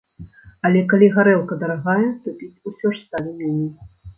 [0.69, 3.71] Але калі гарэлка дарагая, то піць усё ж сталі меней.